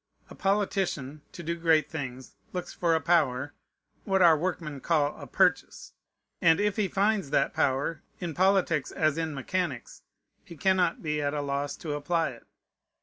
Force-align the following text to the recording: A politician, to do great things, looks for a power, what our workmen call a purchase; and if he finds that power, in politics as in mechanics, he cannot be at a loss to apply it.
A 0.31 0.33
politician, 0.33 1.21
to 1.31 1.43
do 1.43 1.53
great 1.55 1.87
things, 1.87 2.33
looks 2.53 2.73
for 2.73 2.95
a 2.95 2.99
power, 2.99 3.53
what 4.03 4.19
our 4.23 4.35
workmen 4.35 4.79
call 4.79 5.15
a 5.15 5.27
purchase; 5.27 5.93
and 6.41 6.59
if 6.59 6.75
he 6.75 6.87
finds 6.87 7.29
that 7.29 7.53
power, 7.53 8.01
in 8.19 8.33
politics 8.33 8.91
as 8.91 9.19
in 9.19 9.35
mechanics, 9.35 10.01
he 10.43 10.57
cannot 10.57 11.03
be 11.03 11.21
at 11.21 11.35
a 11.35 11.41
loss 11.41 11.75
to 11.75 11.93
apply 11.93 12.29
it. 12.29 12.47